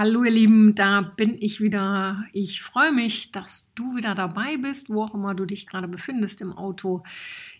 [0.00, 2.24] Hallo ihr Lieben, da bin ich wieder.
[2.32, 6.40] Ich freue mich, dass du wieder dabei bist, wo auch immer du dich gerade befindest,
[6.40, 7.02] im Auto,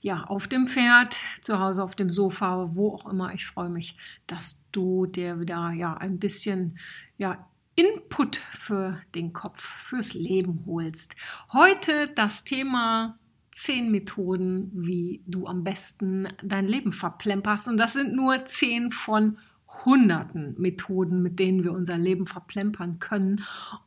[0.00, 3.34] ja, auf dem Pferd, zu Hause auf dem Sofa, wo auch immer.
[3.34, 3.94] Ich freue mich,
[4.26, 6.78] dass du dir wieder ja ein bisschen
[7.18, 11.16] ja Input für den Kopf, fürs Leben holst.
[11.52, 13.18] Heute das Thema
[13.52, 17.68] zehn Methoden, wie du am besten dein Leben verplemperst.
[17.68, 19.36] Und das sind nur zehn von
[19.84, 23.42] hunderten Methoden, mit denen wir unser Leben verplempern können.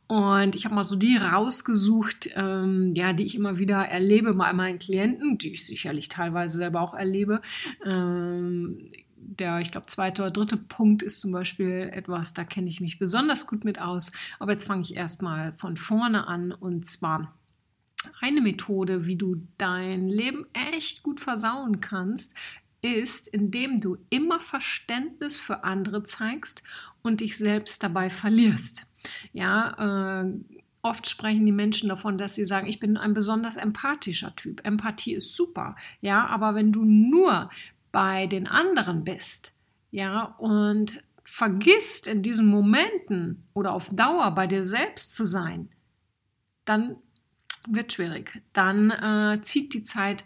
[0.06, 4.52] Und ich habe mal so die rausgesucht, ähm, ja, die ich immer wieder erlebe bei
[4.52, 7.40] meinen Klienten, die ich sicherlich teilweise selber auch erlebe.
[7.84, 12.80] Ähm, der, ich glaube, zweite oder dritte Punkt ist zum Beispiel etwas, da kenne ich
[12.80, 14.12] mich besonders gut mit aus.
[14.38, 17.34] Aber jetzt fange ich erstmal von vorne an und zwar
[18.20, 22.34] eine Methode, wie du dein Leben echt gut versauen kannst,
[22.84, 26.62] ist, indem du immer Verständnis für andere zeigst
[27.02, 28.86] und dich selbst dabei verlierst.
[29.32, 30.32] Ja, äh,
[30.82, 34.64] oft sprechen die Menschen davon, dass sie sagen, ich bin ein besonders empathischer Typ.
[34.64, 37.50] Empathie ist super, ja, aber wenn du nur
[37.90, 39.52] bei den anderen bist,
[39.90, 45.70] ja, und vergisst in diesen Momenten oder auf Dauer bei dir selbst zu sein,
[46.66, 46.96] dann
[47.66, 48.42] wird schwierig.
[48.52, 50.24] Dann äh, zieht die Zeit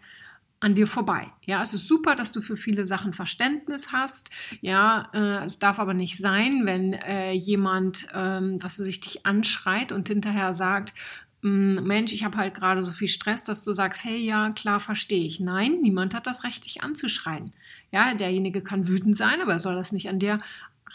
[0.61, 1.29] an dir vorbei.
[1.47, 4.31] Ja, es ist super, dass du für viele Sachen Verständnis hast.
[4.61, 9.93] Ja, äh, es darf aber nicht sein, wenn äh, jemand, ähm, was sich dich anschreit
[9.93, 10.95] und hinterher sagt,
[11.43, 14.81] hm, Mensch, ich habe halt gerade so viel Stress, dass du sagst, hey, ja, klar,
[14.81, 15.39] verstehe ich.
[15.39, 17.53] Nein, niemand hat das Recht, dich anzuschreien.
[17.93, 20.41] Ja, derjenige kann wütend sein, aber er soll das nicht an dir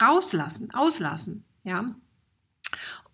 [0.01, 1.45] rauslassen, auslassen.
[1.63, 1.95] Ja.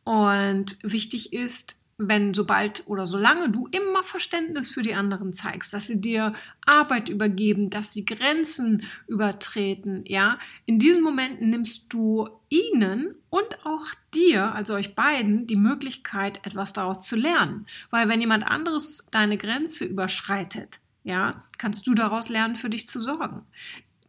[0.03, 5.85] Und wichtig ist, wenn sobald oder solange du immer Verständnis für die anderen zeigst, dass
[5.85, 6.33] sie dir
[6.65, 13.85] Arbeit übergeben, dass sie Grenzen übertreten, ja, in diesen Momenten nimmst du ihnen und auch
[14.13, 17.67] dir, also euch beiden, die Möglichkeit, etwas daraus zu lernen.
[17.89, 23.01] Weil wenn jemand anderes deine Grenze überschreitet, ja, kannst du daraus lernen, für dich zu
[23.01, 23.41] sorgen.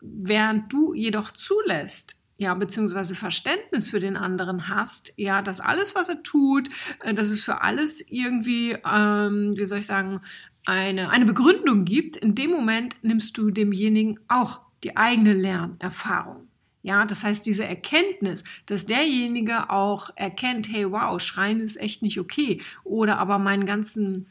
[0.01, 6.09] Während du jedoch zulässt, ja, beziehungsweise Verständnis für den anderen hast, ja, dass alles, was
[6.09, 6.71] er tut,
[7.01, 10.23] äh, dass es für alles irgendwie, ähm, wie soll ich sagen,
[10.65, 16.49] eine, eine Begründung gibt, in dem Moment nimmst du demjenigen auch die eigene Lernerfahrung.
[16.81, 22.19] Ja, das heißt, diese Erkenntnis, dass derjenige auch erkennt, hey, wow, Schreien ist echt nicht
[22.19, 22.63] okay.
[22.85, 24.29] Oder aber meinen ganzen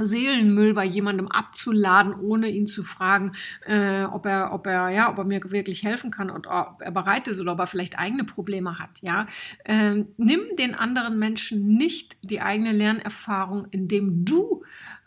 [0.00, 3.32] Seelenmüll bei jemandem abzuladen, ohne ihn zu fragen,
[3.66, 6.90] äh, ob er, ob er, ja, ob er mir wirklich helfen kann und ob er
[6.90, 9.02] bereit ist oder ob er vielleicht eigene Probleme hat.
[9.02, 9.26] Ja,
[9.64, 14.62] ähm, nimm den anderen Menschen nicht die eigene Lernerfahrung, indem du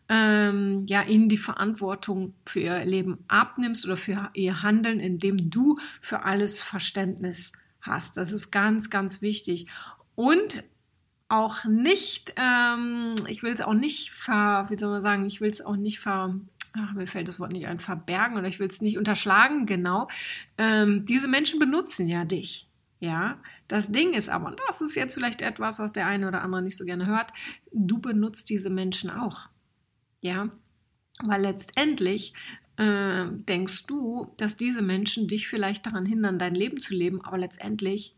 [0.07, 5.79] ähm, ja ihnen die Verantwortung für ihr Leben abnimmst oder für ihr Handeln, indem du
[5.99, 8.17] für alles Verständnis hast.
[8.17, 9.67] Das ist ganz, ganz wichtig.
[10.13, 10.63] Und
[11.27, 15.49] auch nicht, ähm, ich will es auch nicht ver, wie soll man sagen, ich will
[15.49, 16.35] es auch nicht ver,
[16.73, 20.07] ach, mir fällt das Wort nicht ein, verbergen oder ich will es nicht unterschlagen, genau.
[20.57, 22.67] Ähm, diese Menschen benutzen ja dich.
[22.99, 23.37] Ja,
[23.67, 26.61] das Ding ist aber, und das ist jetzt vielleicht etwas, was der eine oder andere
[26.61, 27.31] nicht so gerne hört,
[27.71, 29.49] du benutzt diese Menschen auch.
[30.21, 30.49] Ja,
[31.23, 32.33] weil letztendlich
[32.77, 37.37] äh, denkst du, dass diese Menschen dich vielleicht daran hindern, dein Leben zu leben, aber
[37.37, 38.15] letztendlich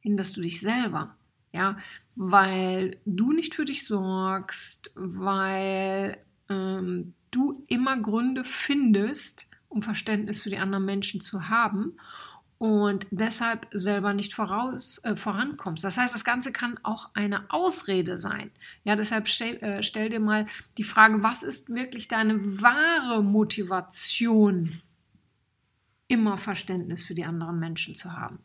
[0.00, 1.16] hinderst du dich selber.
[1.52, 1.78] Ja,
[2.22, 6.18] weil du nicht für dich sorgst, weil
[6.50, 11.94] ähm, du immer Gründe findest, um Verständnis für die anderen Menschen zu haben
[12.58, 15.82] und deshalb selber nicht voraus, äh, vorankommst.
[15.82, 18.50] Das heißt, das Ganze kann auch eine Ausrede sein.
[18.84, 20.44] Ja, deshalb stell, äh, stell dir mal
[20.76, 24.82] die Frage, was ist wirklich deine wahre Motivation,
[26.06, 28.40] immer Verständnis für die anderen Menschen zu haben?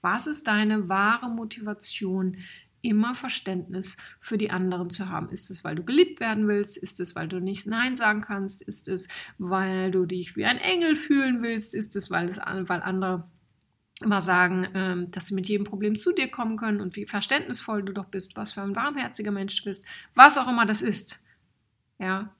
[0.00, 2.38] Was ist deine wahre Motivation,
[2.82, 5.30] immer Verständnis für die anderen zu haben.
[5.30, 6.76] Ist es, weil du geliebt werden willst?
[6.76, 8.60] Ist es, weil du nicht Nein sagen kannst?
[8.62, 9.08] Ist es,
[9.38, 11.74] weil du dich wie ein Engel fühlen willst?
[11.74, 13.30] Ist es, weil, es, weil andere
[14.02, 17.82] immer sagen, ähm, dass sie mit jedem Problem zu dir kommen können und wie verständnisvoll
[17.84, 19.84] du doch bist, was für ein warmherziger Mensch du bist,
[20.14, 21.22] was auch immer das ist.
[21.98, 22.34] Ja,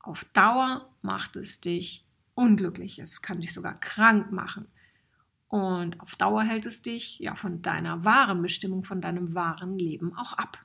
[0.00, 2.04] auf Dauer macht es dich
[2.34, 2.98] unglücklich.
[2.98, 4.66] Es kann dich sogar krank machen.
[5.56, 10.14] Und auf Dauer hält es dich ja von deiner wahren Bestimmung, von deinem wahren Leben
[10.14, 10.60] auch ab.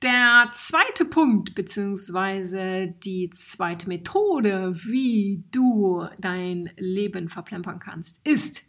[0.00, 8.62] Der zweite Punkt beziehungsweise die zweite Methode, wie du dein Leben verplempern kannst, ist,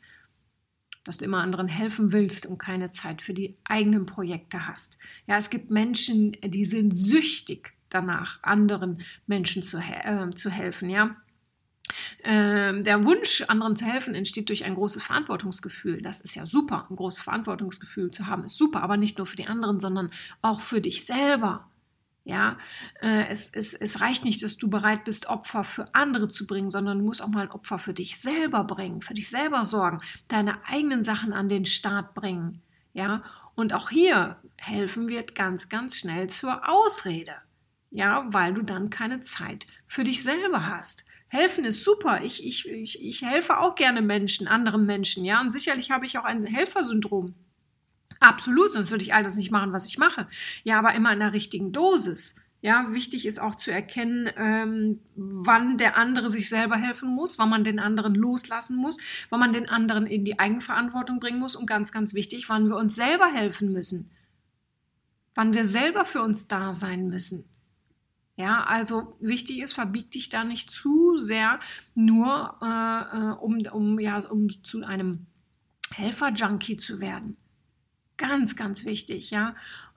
[1.05, 4.97] dass du immer anderen helfen willst und keine Zeit für die eigenen Projekte hast.
[5.27, 10.89] Ja, es gibt Menschen, die sind süchtig danach, anderen Menschen zu, äh, zu helfen.
[10.89, 11.15] Ja,
[12.23, 16.01] ähm, der Wunsch, anderen zu helfen, entsteht durch ein großes Verantwortungsgefühl.
[16.01, 16.87] Das ist ja super.
[16.89, 20.11] Ein großes Verantwortungsgefühl zu haben ist super, aber nicht nur für die anderen, sondern
[20.41, 21.67] auch für dich selber.
[22.23, 22.57] Ja,
[23.01, 26.69] äh, es, es, es reicht nicht, dass du bereit bist, Opfer für andere zu bringen,
[26.69, 30.01] sondern du musst auch mal ein Opfer für dich selber bringen, für dich selber sorgen,
[30.27, 32.61] deine eigenen Sachen an den Start bringen.
[32.93, 33.23] Ja,
[33.55, 37.33] und auch hier helfen wird ganz, ganz schnell zur Ausrede.
[37.89, 41.05] Ja, weil du dann keine Zeit für dich selber hast.
[41.31, 42.23] Helfen ist super.
[42.25, 45.39] Ich, ich, ich, ich helfe auch gerne Menschen, anderen Menschen, ja.
[45.39, 47.35] Und sicherlich habe ich auch ein Helfersyndrom.
[48.19, 50.27] Absolut, sonst würde ich all das nicht machen, was ich mache.
[50.65, 52.35] Ja, aber immer in der richtigen Dosis.
[52.59, 57.49] Ja, wichtig ist auch zu erkennen, ähm, wann der andere sich selber helfen muss, wann
[57.49, 58.97] man den anderen loslassen muss,
[59.29, 62.75] wann man den anderen in die Eigenverantwortung bringen muss und ganz, ganz wichtig, wann wir
[62.75, 64.11] uns selber helfen müssen.
[65.33, 67.45] Wann wir selber für uns da sein müssen.
[68.35, 71.59] Ja, also wichtig ist, verbieg dich da nicht zu sehr,
[71.95, 75.27] nur äh, äh, um, um, ja, um zu einem
[75.91, 77.37] Helfer-Junkie zu werden.
[78.17, 79.55] Ganz, ganz wichtig, ja.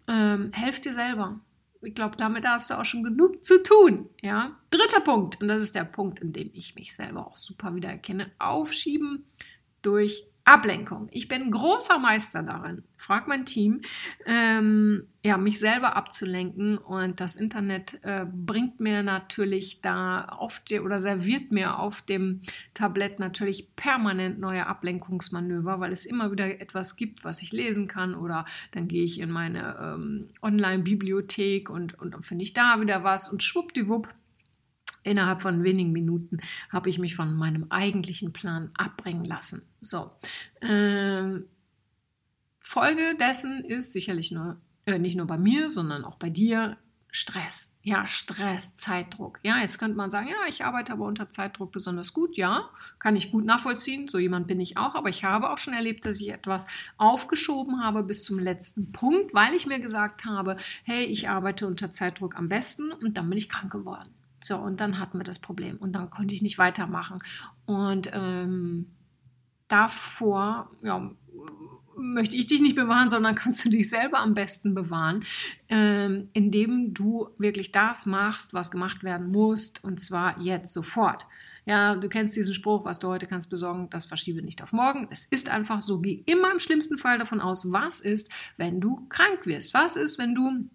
[0.08, 1.40] Ähm, helf dir selber.
[1.82, 4.08] Ich glaube, damit hast du auch schon genug zu tun.
[4.22, 4.58] Ja.
[4.70, 8.30] Dritter Punkt, und das ist der Punkt, in dem ich mich selber auch super wiedererkenne:
[8.38, 9.26] Aufschieben
[9.82, 11.08] durch Ablenkung.
[11.10, 13.80] Ich bin großer Meister darin, frag mein Team,
[14.26, 16.76] ähm, ja, mich selber abzulenken.
[16.76, 22.42] Und das Internet äh, bringt mir natürlich da auf die, oder serviert mir auf dem
[22.74, 28.14] Tablett natürlich permanent neue Ablenkungsmanöver, weil es immer wieder etwas gibt, was ich lesen kann.
[28.14, 33.02] Oder dann gehe ich in meine ähm, Online-Bibliothek und, und dann finde ich da wieder
[33.02, 34.08] was und schwuppdiwupp
[35.04, 36.38] Innerhalb von wenigen Minuten
[36.70, 39.62] habe ich mich von meinem eigentlichen Plan abbringen lassen.
[39.80, 40.10] So.
[40.60, 41.44] Ähm,
[42.60, 46.78] Folge dessen ist sicherlich nur, äh, nicht nur bei mir, sondern auch bei dir
[47.16, 47.72] Stress.
[47.82, 49.38] Ja, Stress, Zeitdruck.
[49.44, 52.36] Ja, jetzt könnte man sagen, ja, ich arbeite aber unter Zeitdruck besonders gut.
[52.36, 54.08] Ja, kann ich gut nachvollziehen.
[54.08, 54.96] So jemand bin ich auch.
[54.96, 56.66] Aber ich habe auch schon erlebt, dass ich etwas
[56.96, 61.92] aufgeschoben habe bis zum letzten Punkt, weil ich mir gesagt habe, hey, ich arbeite unter
[61.92, 64.10] Zeitdruck am besten und dann bin ich krank geworden.
[64.44, 67.20] So, und dann hatten wir das Problem und dann konnte ich nicht weitermachen.
[67.64, 68.90] Und ähm,
[69.68, 71.10] davor, ja,
[71.96, 75.24] möchte ich dich nicht bewahren, sondern kannst du dich selber am besten bewahren,
[75.70, 81.24] ähm, indem du wirklich das machst, was gemacht werden muss, und zwar jetzt sofort.
[81.64, 85.08] Ja, du kennst diesen Spruch, was du heute kannst besorgen, das verschiebe nicht auf morgen.
[85.10, 89.06] Es ist einfach so, geh immer im schlimmsten Fall davon aus, was ist, wenn du
[89.08, 89.72] krank wirst?
[89.72, 90.68] Was ist, wenn du,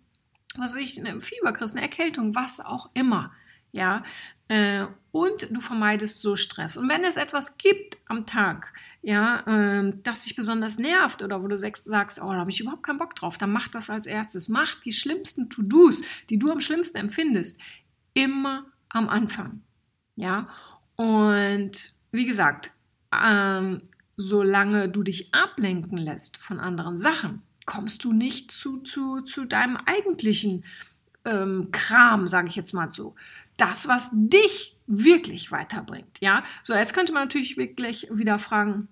[0.56, 3.31] was ich, eine Fieber kriegst, eine Erkältung, was auch immer
[3.71, 4.04] ja,
[4.48, 6.77] äh, und du vermeidest so Stress.
[6.77, 11.48] Und wenn es etwas gibt am Tag, ja, äh, das dich besonders nervt oder wo
[11.48, 14.50] du sagst, oh, da habe ich überhaupt keinen Bock drauf, dann mach das als erstes.
[14.50, 17.60] Mach die schlimmsten To-Dos, die du am schlimmsten empfindest,
[18.13, 19.62] immer am Anfang.
[20.15, 20.50] Ja,
[20.95, 22.74] und wie gesagt,
[23.13, 23.81] ähm,
[24.18, 29.77] solange du dich ablenken lässt von anderen Sachen, kommst du nicht zu, zu, zu deinem
[29.77, 30.65] eigentlichen
[31.30, 33.16] ähm, Kram, sage ich jetzt mal so
[33.58, 36.20] das, was dich wirklich weiterbringt.
[36.20, 38.88] Ja, so jetzt könnte man natürlich wirklich wieder fragen,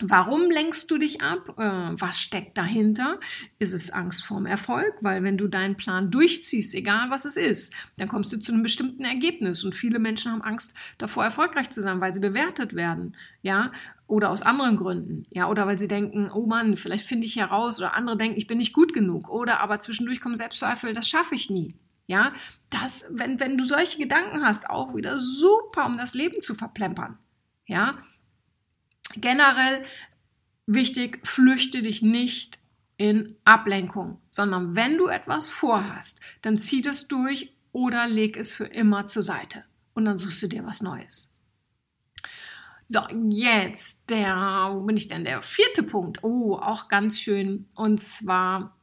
[0.00, 1.58] Warum lenkst du dich ab?
[1.58, 3.18] Äh, was steckt dahinter?
[3.58, 4.94] Ist es Angst vorm Erfolg?
[5.00, 8.62] Weil wenn du deinen Plan durchziehst, egal was es ist, dann kommst du zu einem
[8.62, 9.64] bestimmten Ergebnis.
[9.64, 13.16] Und viele Menschen haben Angst davor, erfolgreich zu sein, weil sie bewertet werden.
[13.42, 13.72] Ja,
[14.06, 17.78] oder aus anderen Gründen, ja, oder weil sie denken, oh Mann, vielleicht finde ich heraus,
[17.78, 21.34] oder andere denken, ich bin nicht gut genug, oder aber zwischendurch kommen Selbstzweifel, das schaffe
[21.34, 21.74] ich nie.
[22.06, 22.32] Ja,
[22.70, 27.18] das, wenn, wenn du solche Gedanken hast, auch wieder super, um das Leben zu verplempern.
[27.66, 27.98] Ja,
[29.14, 29.84] generell
[30.66, 32.58] wichtig, flüchte dich nicht
[32.96, 38.64] in Ablenkung, sondern wenn du etwas vorhast, dann zieh das durch oder leg es für
[38.64, 41.34] immer zur Seite und dann suchst du dir was Neues.
[42.88, 45.24] So, jetzt der, wo bin ich denn?
[45.24, 46.24] Der vierte Punkt.
[46.24, 47.68] Oh, auch ganz schön.
[47.74, 48.74] Und zwar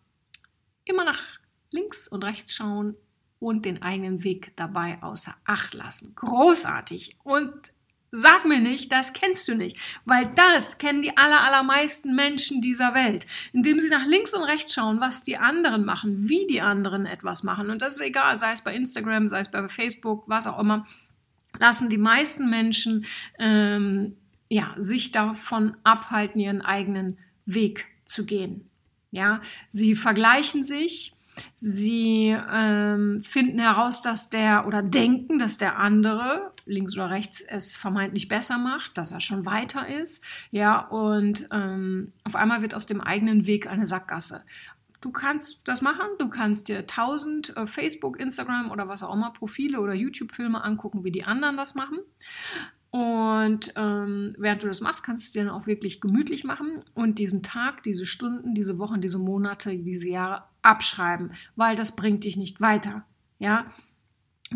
[0.83, 1.39] immer nach
[1.71, 2.95] links und rechts schauen,
[3.39, 6.15] und den eigenen Weg dabei außer Acht lassen.
[6.15, 7.17] Großartig.
[7.23, 7.71] Und
[8.17, 12.93] Sag mir nicht, das kennst du nicht, weil das kennen die aller, allermeisten Menschen dieser
[12.93, 17.05] Welt, indem sie nach links und rechts schauen, was die anderen machen, wie die anderen
[17.05, 17.69] etwas machen.
[17.69, 20.85] Und das ist egal, sei es bei Instagram, sei es bei Facebook, was auch immer,
[21.59, 23.05] lassen die meisten Menschen
[23.37, 24.15] ähm,
[24.47, 28.69] ja, sich davon abhalten, ihren eigenen Weg zu gehen.
[29.11, 31.15] Ja, sie vergleichen sich,
[31.55, 37.77] Sie ähm, finden heraus, dass der oder denken, dass der andere links oder rechts es
[37.77, 40.23] vermeintlich besser macht, dass er schon weiter ist.
[40.51, 44.43] Ja, und ähm, auf einmal wird aus dem eigenen Weg eine Sackgasse.
[45.01, 49.31] Du kannst das machen, du kannst dir tausend äh, Facebook, Instagram oder was auch immer
[49.31, 51.99] Profile oder YouTube-Filme angucken, wie die anderen das machen.
[52.89, 56.81] Und ähm, während du das machst, kannst du es dir dann auch wirklich gemütlich machen
[56.93, 62.23] und diesen Tag, diese Stunden, diese Wochen, diese Monate, diese Jahre abschreiben, weil das bringt
[62.23, 63.05] dich nicht weiter.
[63.37, 63.65] Ja,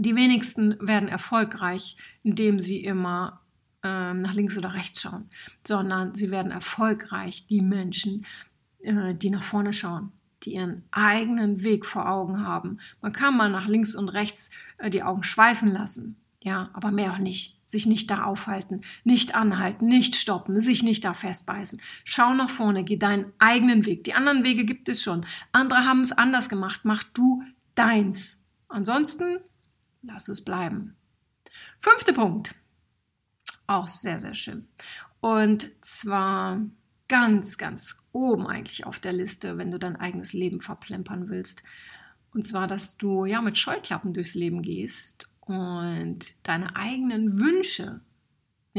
[0.02, 3.42] die wenigsten werden erfolgreich, indem sie immer
[3.84, 5.30] ähm, nach links oder rechts schauen,
[5.66, 8.26] sondern sie werden erfolgreich, die Menschen,
[8.80, 10.12] äh, die nach vorne schauen,
[10.44, 12.80] die ihren eigenen Weg vor Augen haben.
[13.02, 17.14] Man kann mal nach links und rechts äh, die Augen schweifen lassen, ja, aber mehr
[17.14, 21.80] auch nicht sich nicht da aufhalten, nicht anhalten, nicht stoppen, sich nicht da festbeißen.
[22.04, 24.04] Schau nach vorne, geh deinen eigenen Weg.
[24.06, 25.24] Die anderen Wege gibt es schon.
[25.52, 26.82] Andere haben es anders gemacht.
[26.84, 27.44] Mach du
[27.76, 28.44] deins.
[28.70, 29.38] Ansonsten
[30.02, 30.96] lass es bleiben.
[31.80, 32.56] Fünfter Punkt.
[33.68, 34.68] Auch sehr, sehr schön.
[35.22, 36.62] Und zwar
[37.08, 41.64] ganz, ganz oben eigentlich auf der Liste, wenn du dein eigenes Leben verplempern willst.
[42.34, 48.02] Und zwar, dass du ja mit Scheuklappen durchs Leben gehst und deine eigenen Wünsche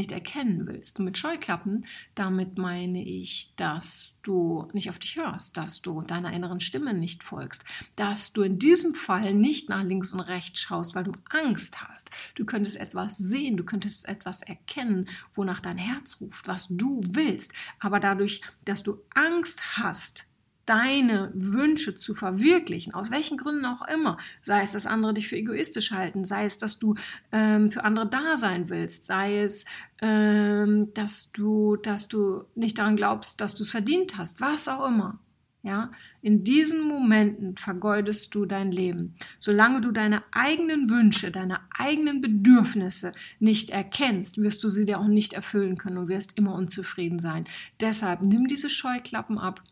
[0.00, 0.98] nicht erkennen willst.
[0.98, 6.32] Und mit Scheuklappen, damit meine ich, dass du nicht auf dich hörst, dass du deiner
[6.32, 7.64] inneren Stimme nicht folgst,
[7.96, 12.10] dass du in diesem Fall nicht nach links und rechts schaust, weil du Angst hast.
[12.34, 17.52] Du könntest etwas sehen, du könntest etwas erkennen, wonach dein Herz ruft, was du willst.
[17.78, 20.29] Aber dadurch, dass du Angst hast,
[20.70, 25.36] deine Wünsche zu verwirklichen, aus welchen Gründen auch immer, sei es, dass andere dich für
[25.36, 26.94] egoistisch halten, sei es, dass du
[27.32, 29.64] ähm, für andere da sein willst, sei es,
[30.00, 34.86] ähm, dass du, dass du nicht daran glaubst, dass du es verdient hast, was auch
[34.86, 35.18] immer.
[35.62, 35.90] Ja,
[36.22, 39.14] in diesen Momenten vergeudest du dein Leben.
[39.40, 45.08] Solange du deine eigenen Wünsche, deine eigenen Bedürfnisse nicht erkennst, wirst du sie dir auch
[45.08, 47.44] nicht erfüllen können und wirst immer unzufrieden sein.
[47.80, 49.62] Deshalb nimm diese Scheuklappen ab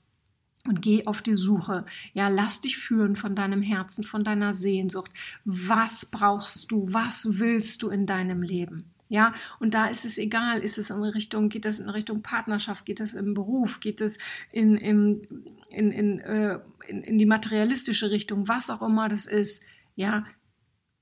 [0.68, 1.84] und geh auf die Suche.
[2.12, 5.10] Ja, lass dich führen von deinem Herzen, von deiner Sehnsucht.
[5.44, 6.92] Was brauchst du?
[6.92, 8.92] Was willst du in deinem Leben?
[9.08, 12.84] Ja, und da ist es egal, ist es in Richtung, geht es in Richtung Partnerschaft,
[12.84, 14.18] geht es im Beruf, geht es
[14.52, 15.26] in, in,
[15.70, 19.64] in, in, äh, in, in die materialistische Richtung, was auch immer das ist.
[19.96, 20.26] Ja,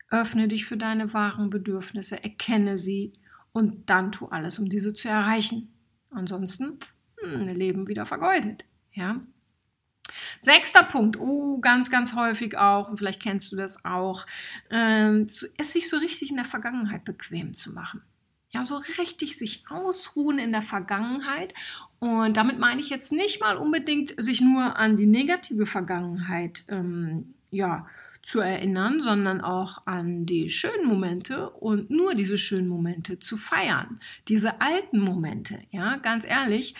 [0.08, 3.12] öffne dich für deine wahren Bedürfnisse, erkenne sie
[3.52, 5.72] und dann tu alles, um diese zu erreichen.
[6.10, 6.78] Ansonsten,
[7.20, 8.64] hm, Leben wieder vergeudet.
[8.92, 9.20] Ja,
[10.40, 14.26] Sechster Punkt, oh, ganz, ganz häufig auch, und vielleicht kennst du das auch,
[14.70, 18.02] ähm, es sich so richtig in der Vergangenheit bequem zu machen.
[18.50, 21.52] Ja, so richtig sich ausruhen in der Vergangenheit.
[21.98, 27.34] Und damit meine ich jetzt nicht mal unbedingt, sich nur an die negative Vergangenheit ähm,
[27.50, 27.86] ja,
[28.26, 34.00] zu erinnern, sondern auch an die schönen Momente und nur diese schönen Momente zu feiern.
[34.26, 36.74] Diese alten Momente, ja, ganz ehrlich,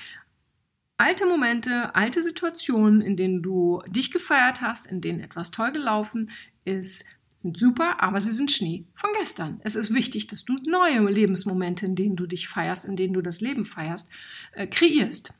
[0.99, 6.31] alte Momente, alte Situationen, in denen du dich gefeiert hast, in denen etwas toll gelaufen
[6.65, 7.05] ist,
[7.43, 9.61] sind super, aber sie sind Schnee von gestern.
[9.63, 13.21] Es ist wichtig, dass du neue Lebensmomente, in denen du dich feierst, in denen du
[13.21, 14.09] das Leben feierst,
[14.53, 15.35] äh, kreierst.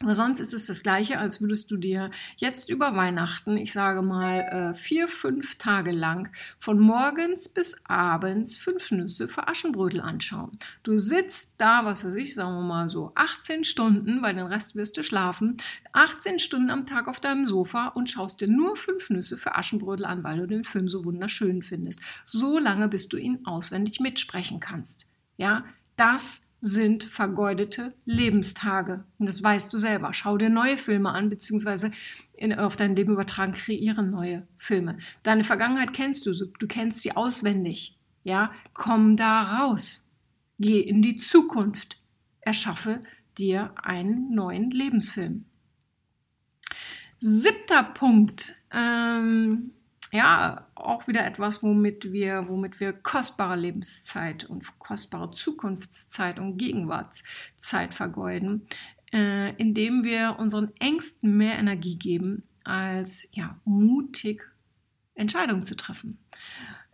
[0.00, 4.00] Aber sonst ist es das Gleiche, als würdest du dir jetzt über Weihnachten, ich sage
[4.00, 10.56] mal äh, vier, fünf Tage lang, von morgens bis abends fünf Nüsse für Aschenbrödel anschauen.
[10.84, 14.76] Du sitzt da, was weiß ich, sagen wir mal so 18 Stunden, weil den Rest
[14.76, 15.56] wirst du schlafen,
[15.92, 20.04] 18 Stunden am Tag auf deinem Sofa und schaust dir nur fünf Nüsse für Aschenbrödel
[20.04, 21.98] an, weil du den Film so wunderschön findest.
[22.24, 25.08] So lange, bis du ihn auswendig mitsprechen kannst.
[25.38, 25.64] Ja,
[25.96, 29.04] das sind vergeudete Lebenstage.
[29.18, 30.12] Und das weißt du selber.
[30.12, 31.92] Schau dir neue Filme an, beziehungsweise
[32.34, 34.98] in, auf dein Leben übertragen, kreieren neue Filme.
[35.22, 37.96] Deine Vergangenheit kennst du, du kennst sie auswendig.
[38.24, 40.10] Ja, komm da raus.
[40.58, 42.00] Geh in die Zukunft.
[42.40, 43.00] Erschaffe
[43.38, 45.44] dir einen neuen Lebensfilm.
[47.20, 48.56] Siebter Punkt.
[48.72, 49.72] Ähm,
[50.12, 57.94] ja, auch wieder etwas, womit wir, womit wir kostbare Lebenszeit und kostbare Zukunftszeit und Gegenwartszeit
[57.94, 58.66] vergeuden,
[59.12, 64.44] äh, indem wir unseren Ängsten mehr Energie geben, als ja, mutig
[65.14, 66.18] Entscheidungen zu treffen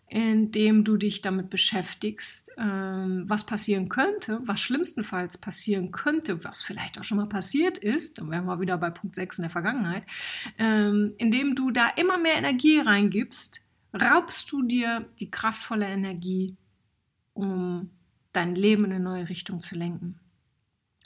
[0.08, 6.98] indem du dich damit beschäftigst, ähm, was passieren könnte, was schlimmstenfalls passieren könnte, was vielleicht
[6.98, 10.04] auch schon mal passiert ist, dann wären wir wieder bei Punkt 6 in der Vergangenheit,
[10.58, 13.62] ähm, indem du da immer mehr Energie reingibst,
[13.94, 16.56] raubst du dir die kraftvolle Energie,
[17.32, 17.90] um
[18.32, 20.20] dein Leben in eine neue Richtung zu lenken.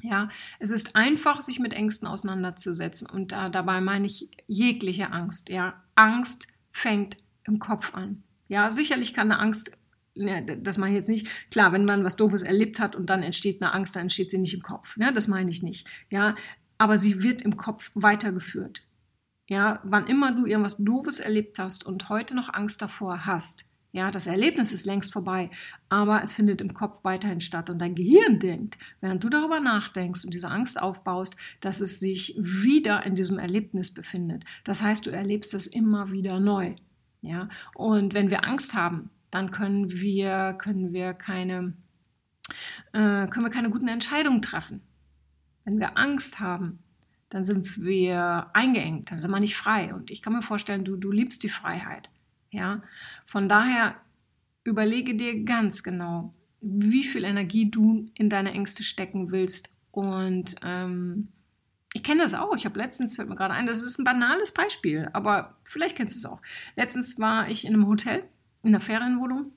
[0.00, 0.28] Ja,
[0.58, 5.82] es ist einfach, sich mit Ängsten auseinanderzusetzen und da, dabei meine ich jegliche Angst, ja,
[5.96, 8.22] Angst fängt im Kopf an.
[8.48, 9.72] Ja, sicherlich kann eine Angst,
[10.14, 13.22] ja, das meine ich jetzt nicht, klar, wenn man was Doofes erlebt hat und dann
[13.22, 14.96] entsteht eine Angst, dann entsteht sie nicht im Kopf.
[14.98, 15.86] Ja, das meine ich nicht.
[16.10, 16.34] Ja,
[16.78, 18.82] aber sie wird im Kopf weitergeführt.
[19.48, 24.10] Ja, wann immer du irgendwas Doofes erlebt hast und heute noch Angst davor hast, ja,
[24.10, 25.50] das Erlebnis ist längst vorbei,
[25.88, 30.24] aber es findet im Kopf weiterhin statt und dein Gehirn denkt, während du darüber nachdenkst
[30.24, 34.44] und diese Angst aufbaust, dass es sich wieder in diesem Erlebnis befindet.
[34.64, 36.74] Das heißt, du erlebst es immer wieder neu.
[37.20, 41.74] Ja, und wenn wir Angst haben, dann können wir, können wir keine,
[42.92, 44.82] äh, können wir keine guten Entscheidungen treffen.
[45.64, 46.78] Wenn wir Angst haben,
[47.28, 49.92] dann sind wir eingeengt, dann sind wir nicht frei.
[49.92, 52.10] Und ich kann mir vorstellen, du, du liebst die Freiheit.
[52.50, 52.82] Ja,
[53.26, 53.96] von daher
[54.64, 59.70] überlege dir ganz genau, wie viel Energie du in deine Ängste stecken willst.
[59.90, 61.28] Und ähm,
[61.98, 62.54] ich kenne das auch.
[62.54, 66.14] Ich habe letztens, fällt mir gerade ein, das ist ein banales Beispiel, aber vielleicht kennst
[66.14, 66.40] du es auch.
[66.76, 68.22] Letztens war ich in einem Hotel,
[68.62, 69.50] in einer Ferienwohnung.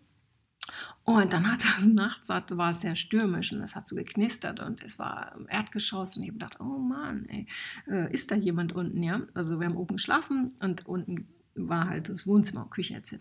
[1.04, 4.84] Und dann hat das nachts, war es sehr stürmisch und es hat so geknistert und
[4.84, 7.46] es war im Erdgeschoss und ich habe gedacht, oh Mann, ey,
[7.88, 9.22] äh, ist da jemand unten, ja?
[9.36, 13.14] Also wir haben oben geschlafen und unten war halt das Wohnzimmer, Küche etc.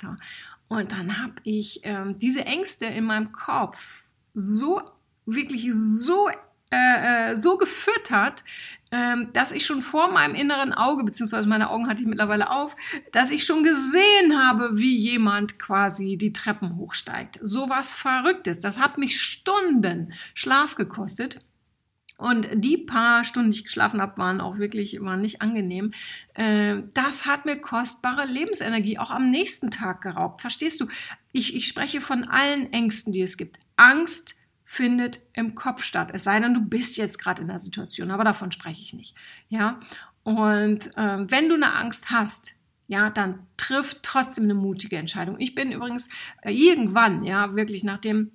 [0.69, 4.81] Und dann habe ich ähm, diese Ängste in meinem Kopf so,
[5.27, 6.31] wirklich so
[6.73, 8.45] äh, äh, so gefüttert,
[8.93, 12.77] ähm, dass ich schon vor meinem inneren Auge, beziehungsweise meine Augen hatte ich mittlerweile auf,
[13.13, 17.39] dass ich schon gesehen habe, wie jemand quasi die Treppen hochsteigt.
[17.43, 18.61] So was Verrücktes.
[18.61, 21.45] Das hat mich Stunden Schlaf gekostet.
[22.19, 25.93] Und die paar Stunden, die ich geschlafen habe, waren auch wirklich, waren nicht angenehm.
[26.35, 30.43] Äh, das hat mir kostbare Lebensenergie auch am nächsten Tag geraubt.
[30.43, 30.87] Verstehst du?
[31.33, 33.59] Ich, ich spreche von allen Ängsten, die es gibt.
[33.77, 34.35] Angst
[34.73, 36.13] findet im Kopf statt.
[36.15, 39.17] Es sei denn, du bist jetzt gerade in der Situation, aber davon spreche ich nicht.
[39.49, 39.81] Ja.
[40.23, 42.55] Und äh, wenn du eine Angst hast,
[42.87, 45.41] ja, dann triff trotzdem eine mutige Entscheidung.
[45.41, 46.09] Ich bin übrigens
[46.43, 48.31] äh, irgendwann, ja, wirklich nach dem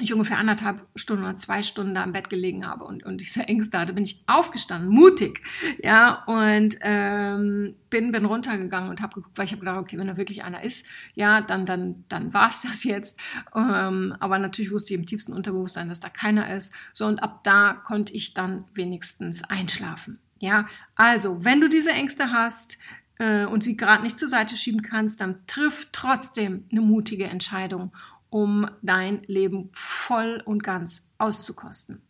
[0.00, 3.40] ich ungefähr anderthalb Stunden oder zwei Stunden da im Bett gelegen habe und, und diese
[3.42, 5.42] Ängste hatte, bin ich aufgestanden, mutig,
[5.82, 10.06] ja, und ähm, bin, bin runtergegangen und habe geguckt, weil ich habe gedacht, okay, wenn
[10.06, 13.18] da wirklich einer ist, ja, dann, dann, dann war es das jetzt.
[13.54, 16.72] Ähm, aber natürlich wusste ich im tiefsten Unterbewusstsein, dass da keiner ist.
[16.92, 20.18] So, und ab da konnte ich dann wenigstens einschlafen.
[20.40, 22.78] Ja, also, wenn du diese Ängste hast,
[23.18, 27.92] äh, und sie gerade nicht zur Seite schieben kannst, dann triff trotzdem eine mutige Entscheidung
[28.30, 32.02] um dein Leben voll und ganz auszukosten.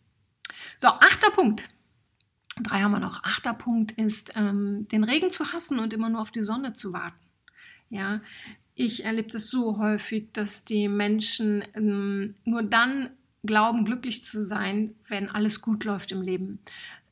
[0.78, 1.68] So, achter Punkt.
[2.60, 3.22] Drei haben wir noch.
[3.22, 6.92] Achter Punkt ist, ähm, den Regen zu hassen und immer nur auf die Sonne zu
[6.92, 7.18] warten.
[7.90, 8.20] Ja,
[8.74, 13.10] ich erlebe das so häufig, dass die Menschen ähm, nur dann
[13.44, 16.58] glauben, glücklich zu sein, wenn alles gut läuft im Leben.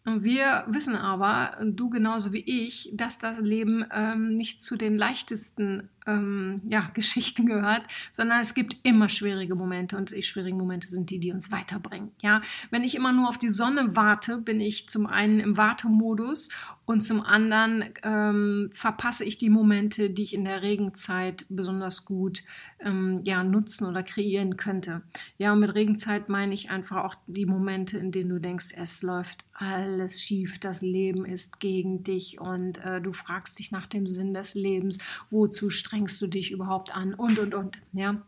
[0.09, 5.89] Wir wissen aber, du genauso wie ich, dass das Leben ähm, nicht zu den leichtesten
[6.07, 11.11] ähm, ja, Geschichten gehört, sondern es gibt immer schwierige Momente und die schwierigen Momente sind
[11.11, 12.13] die, die uns weiterbringen.
[12.23, 16.51] Ja, wenn ich immer nur auf die Sonne warte, bin ich zum einen im Wartemodus
[16.85, 22.45] und zum anderen ähm, verpasse ich die Momente, die ich in der Regenzeit besonders gut
[22.79, 25.03] ähm, ja, nutzen oder kreieren könnte.
[25.37, 29.03] Ja, und mit Regenzeit meine ich einfach auch die Momente, in denen du denkst, es
[29.03, 34.07] läuft alles schief, das Leben ist gegen dich und äh, du fragst dich nach dem
[34.07, 34.99] Sinn des Lebens,
[35.31, 37.79] wozu strengst du dich überhaupt an und, und, und.
[37.93, 38.23] Ja?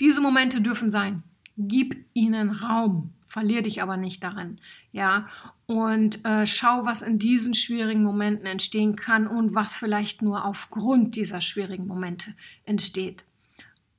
[0.00, 1.22] Diese Momente dürfen sein.
[1.56, 3.12] Gib ihnen Raum.
[3.26, 4.58] Verlier dich aber nicht darin.
[4.90, 5.28] Ja,
[5.66, 11.14] und äh, schau, was in diesen schwierigen Momenten entstehen kann und was vielleicht nur aufgrund
[11.14, 13.24] dieser schwierigen Momente entsteht.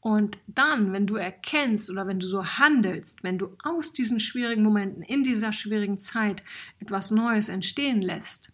[0.02, 4.64] Und dann, wenn du erkennst oder wenn du so handelst, wenn du aus diesen schwierigen
[4.64, 6.44] Momenten, in dieser schwierigen Zeit
[6.80, 8.54] etwas Neues entstehen lässt,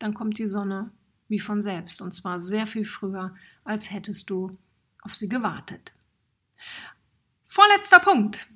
[0.00, 0.90] dann kommt die Sonne
[1.28, 4.50] wie von selbst, und zwar sehr viel früher, als hättest du
[5.02, 5.92] auf sie gewartet.
[7.46, 8.46] Vorletzter Punkt.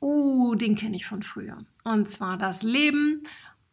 [0.00, 1.64] Uh, den kenne ich von früher.
[1.84, 3.22] Und zwar das Leben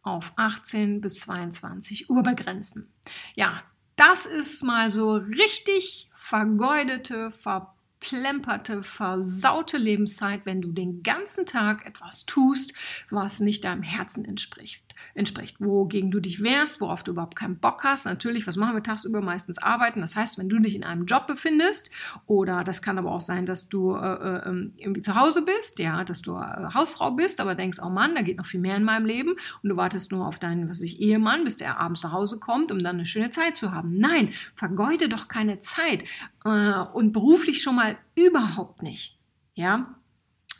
[0.02, 2.92] auf 18 bis 22 Uhr begrenzen.
[3.34, 3.62] Ja,
[3.96, 11.86] das ist mal so richtig vergeudete, ver verplemperte, versaute Lebenszeit, wenn du den ganzen Tag
[11.86, 12.72] etwas tust,
[13.10, 17.84] was nicht deinem Herzen entspricht, entspricht, wogegen du dich wehrst, worauf du überhaupt keinen Bock
[17.84, 18.06] hast.
[18.06, 19.20] Natürlich, was machen wir tagsüber?
[19.20, 20.00] Meistens arbeiten.
[20.00, 21.90] Das heißt, wenn du dich in einem Job befindest,
[22.26, 25.78] oder das kann aber auch sein, dass du äh, äh, ähm, irgendwie zu Hause bist,
[25.78, 28.76] ja, dass du äh, Hausfrau bist, aber denkst, oh Mann, da geht noch viel mehr
[28.76, 29.32] in meinem Leben
[29.62, 32.72] und du wartest nur auf deinen, was ich, Ehemann, bis der abends zu Hause kommt,
[32.72, 33.98] um dann eine schöne Zeit zu haben.
[33.98, 36.04] Nein, vergeude doch keine Zeit
[36.44, 39.18] äh, und beruflich schon mal überhaupt nicht.
[39.54, 39.94] Ja,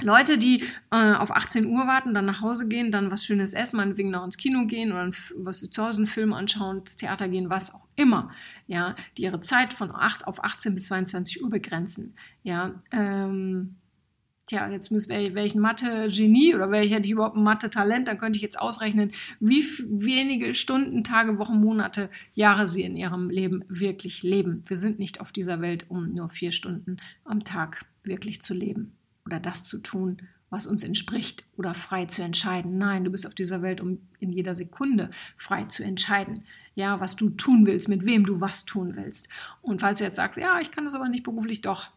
[0.02, 3.76] Leute, die äh, auf 18 Uhr warten, dann nach Hause gehen, dann was Schönes essen,
[3.76, 7.50] meinetwegen noch ins Kino gehen oder was zu Hause einen Film anschauen, ins Theater gehen,
[7.50, 8.30] was auch immer,
[8.66, 13.76] ja, die ihre Zeit von 8 auf 18 bis 22 Uhr begrenzen, ja, ähm,
[14.50, 18.42] tja, jetzt müsste welchen Mathe-Genie oder welcher hätte ich überhaupt ein Mathe-Talent, dann könnte ich
[18.42, 24.64] jetzt ausrechnen, wie wenige Stunden, Tage, Wochen, Monate, Jahre sie in ihrem Leben wirklich leben.
[24.66, 28.96] Wir sind nicht auf dieser Welt, um nur vier Stunden am Tag wirklich zu leben
[29.24, 30.16] oder das zu tun,
[30.50, 32.76] was uns entspricht oder frei zu entscheiden.
[32.76, 36.42] Nein, du bist auf dieser Welt, um in jeder Sekunde frei zu entscheiden.
[36.74, 39.28] Ja, was du tun willst, mit wem du was tun willst.
[39.62, 41.88] Und falls du jetzt sagst, ja, ich kann das aber nicht beruflich, doch,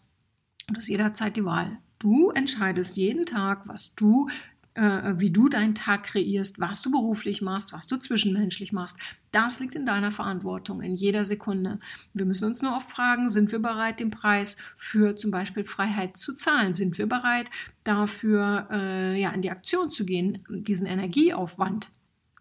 [0.68, 1.78] du hast jederzeit die Wahl.
[2.00, 4.28] Du entscheidest jeden Tag, was du
[4.76, 8.98] äh, wie du deinen Tag kreierst, was du beruflich machst, was du zwischenmenschlich machst.
[9.32, 11.80] Das liegt in deiner Verantwortung in jeder Sekunde.
[12.14, 16.18] Wir müssen uns nur oft fragen, sind wir bereit, den Preis für zum Beispiel Freiheit
[16.18, 16.74] zu zahlen?
[16.74, 17.50] Sind wir bereit,
[17.84, 21.90] dafür äh, ja, in die Aktion zu gehen, diesen Energieaufwand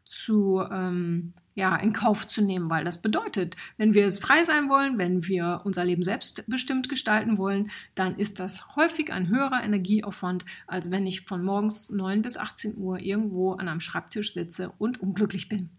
[0.05, 4.99] zu ähm, ja, in Kauf zu nehmen, weil das bedeutet, wenn wir frei sein wollen,
[4.99, 10.91] wenn wir unser Leben selbstbestimmt gestalten wollen, dann ist das häufig ein höherer Energieaufwand, als
[10.91, 15.49] wenn ich von morgens 9 bis 18 Uhr irgendwo an einem Schreibtisch sitze und unglücklich
[15.49, 15.71] bin.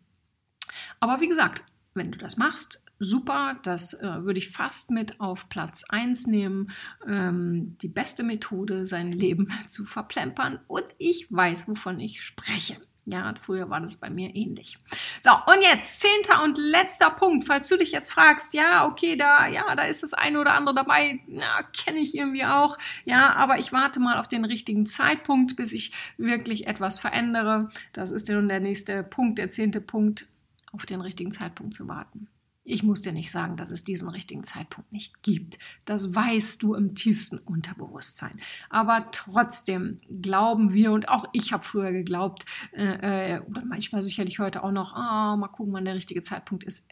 [1.00, 5.50] Aber wie gesagt, wenn du das machst, super, das äh, würde ich fast mit auf
[5.50, 6.72] Platz 1 nehmen.
[7.08, 10.60] Ähm, die beste Methode, sein Leben zu verplempern.
[10.68, 12.78] Und ich weiß, wovon ich spreche.
[13.06, 14.78] Ja, früher war das bei mir ähnlich.
[15.22, 19.48] So, und jetzt zehnter und letzter Punkt, falls du dich jetzt fragst, ja, okay, da,
[19.48, 23.60] ja, da ist das eine oder andere dabei, ja, kenne ich irgendwie auch, ja, aber
[23.60, 27.70] ich warte mal auf den richtigen Zeitpunkt, bis ich wirklich etwas verändere.
[27.92, 30.30] Das ist dann der nächste Punkt, der zehnte Punkt,
[30.72, 32.30] auf den richtigen Zeitpunkt zu warten.
[32.66, 35.60] Ich muss dir nicht sagen, dass es diesen richtigen Zeitpunkt nicht gibt.
[35.84, 38.40] Das weißt du im tiefsten Unterbewusstsein.
[38.70, 44.40] Aber trotzdem glauben wir, und auch ich habe früher geglaubt, äh, äh, oder manchmal sicherlich
[44.40, 46.86] heute auch noch, ah, mal gucken, wann der richtige Zeitpunkt ist.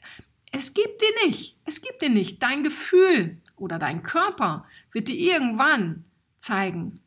[0.52, 1.56] Es gibt den nicht.
[1.64, 2.44] Es gibt den nicht.
[2.44, 6.04] Dein Gefühl oder dein Körper wird dir irgendwann
[6.38, 7.00] zeigen,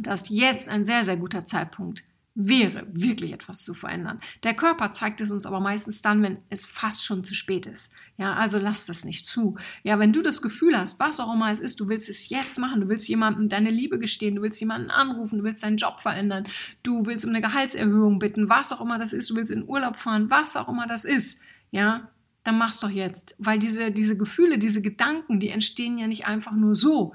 [0.00, 2.04] dass jetzt ein sehr, sehr guter Zeitpunkt
[2.40, 4.20] wäre, wirklich etwas zu verändern.
[4.44, 7.92] Der Körper zeigt es uns aber meistens dann, wenn es fast schon zu spät ist.
[8.16, 9.56] Ja, also lass das nicht zu.
[9.82, 12.56] Ja, wenn du das Gefühl hast, was auch immer es ist, du willst es jetzt
[12.60, 15.98] machen, du willst jemandem deine Liebe gestehen, du willst jemanden anrufen, du willst deinen Job
[15.98, 16.44] verändern,
[16.84, 19.96] du willst um eine Gehaltserhöhung bitten, was auch immer das ist, du willst in Urlaub
[19.96, 21.40] fahren, was auch immer das ist.
[21.72, 22.08] Ja,
[22.44, 23.34] dann mach's doch jetzt.
[23.38, 27.14] Weil diese, diese Gefühle, diese Gedanken, die entstehen ja nicht einfach nur so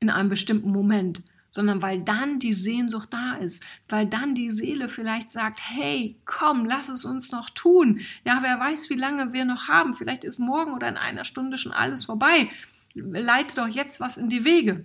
[0.00, 1.22] in einem bestimmten Moment,
[1.54, 6.64] sondern weil dann die Sehnsucht da ist, weil dann die Seele vielleicht sagt, hey, komm,
[6.64, 8.00] lass es uns noch tun.
[8.24, 9.94] Ja, wer weiß, wie lange wir noch haben.
[9.94, 12.50] Vielleicht ist morgen oder in einer Stunde schon alles vorbei.
[12.94, 14.84] Leite doch jetzt was in die Wege.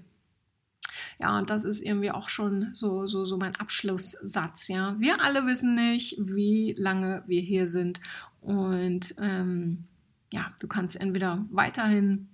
[1.17, 4.67] Ja, und das ist irgendwie auch schon so, so, so mein Abschlusssatz.
[4.67, 7.99] Ja, wir alle wissen nicht, wie lange wir hier sind.
[8.41, 9.85] Und ähm,
[10.31, 12.29] ja, du kannst entweder weiterhin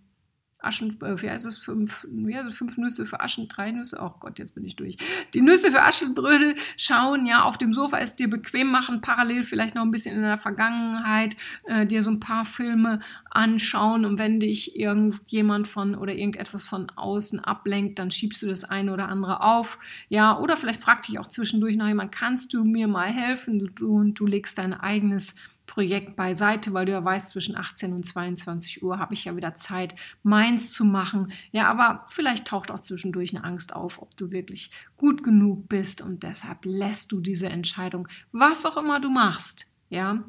[0.60, 4.12] Aschen, äh, wie heißt es, fünf, heißt es, fünf Nüsse für Aschen, drei Nüsse, oh
[4.20, 4.98] Gott, jetzt bin ich durch.
[5.34, 9.76] Die Nüsse für Aschenbrödel schauen, ja, auf dem Sofa es dir bequem machen, parallel vielleicht
[9.76, 14.40] noch ein bisschen in der Vergangenheit, äh, dir so ein paar Filme anschauen und wenn
[14.40, 19.42] dich irgendjemand von oder irgendetwas von außen ablenkt, dann schiebst du das eine oder andere
[19.42, 19.78] auf,
[20.10, 23.60] ja, oder vielleicht fragt dich auch zwischendurch noch jemand, kannst du mir mal helfen?
[23.60, 25.36] Du, du, du legst dein eigenes
[25.76, 29.56] Projekt beiseite, weil du ja weißt, zwischen 18 und 22 Uhr habe ich ja wieder
[29.56, 31.34] Zeit, meins zu machen.
[31.52, 36.00] Ja, aber vielleicht taucht auch zwischendurch eine Angst auf, ob du wirklich gut genug bist
[36.00, 39.66] und deshalb lässt du diese Entscheidung, was auch immer du machst.
[39.90, 40.24] Ja,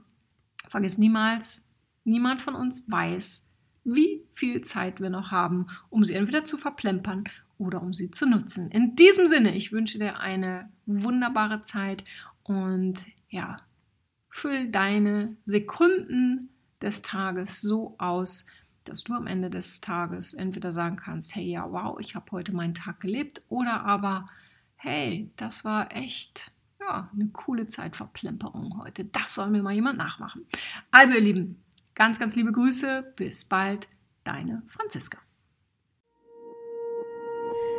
[0.68, 1.62] vergiss niemals,
[2.02, 3.46] niemand von uns weiß,
[3.84, 7.22] wie viel Zeit wir noch haben, um sie entweder zu verplempern
[7.56, 8.68] oder um sie zu nutzen.
[8.72, 12.02] In diesem Sinne, ich wünsche dir eine wunderbare Zeit
[12.42, 12.96] und
[13.28, 13.58] ja,
[14.36, 16.50] Füll deine Sekunden
[16.82, 18.44] des Tages so aus,
[18.84, 22.54] dass du am Ende des Tages entweder sagen kannst, hey, ja, wow, ich habe heute
[22.54, 24.26] meinen Tag gelebt, oder aber,
[24.74, 29.06] hey, das war echt ja, eine coole Zeitverplemperung heute.
[29.06, 30.44] Das soll mir mal jemand nachmachen.
[30.90, 33.14] Also, ihr Lieben, ganz, ganz liebe Grüße.
[33.16, 33.88] Bis bald,
[34.22, 35.16] deine Franziska.